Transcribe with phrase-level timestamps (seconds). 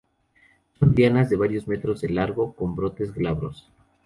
[0.79, 3.69] Son lianas de varios metros de largo; con brotes glabros.